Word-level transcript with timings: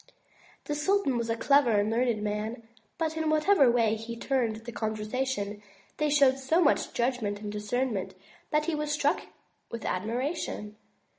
The 0.63 0.73
sultan 0.73 1.15
was 1.15 1.29
a 1.29 1.37
clever 1.37 1.69
and 1.79 1.91
learned 1.91 2.23
man, 2.23 2.67
but 2.97 3.15
in 3.17 3.29
whatever 3.29 3.69
way 3.71 3.93
he 3.93 4.17
turned 4.17 4.55
the 4.55 4.71
conversation, 4.71 5.61
they 5.97 6.09
showed 6.09 6.39
so 6.39 6.59
much 6.59 6.93
judgment 6.93 7.39
and 7.39 7.51
discernment, 7.51 8.15
that 8.49 8.65
he 8.65 8.73
was 8.73 8.91
struck 8.91 9.27
with 9.69 9.85
admiration. 9.85 10.75